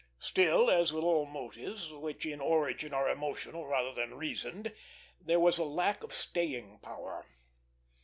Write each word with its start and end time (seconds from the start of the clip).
Still, 0.17 0.71
as 0.71 0.91
with 0.91 1.03
all 1.03 1.27
motives 1.27 1.91
which 1.91 2.25
in 2.25 2.41
origin 2.41 2.91
are 2.91 3.07
emotional 3.07 3.67
rather 3.67 3.91
than 3.93 4.15
reasoned, 4.17 4.73
there 5.19 5.39
was 5.39 5.59
lack 5.59 6.01
of 6.01 6.11
staying 6.11 6.79
power. 6.79 7.27